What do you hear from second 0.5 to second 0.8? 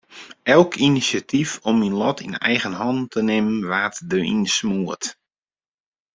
Elk